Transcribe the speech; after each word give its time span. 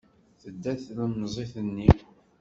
Tedda 0.41 0.73
tlemmiẓt-nni. 0.81 1.89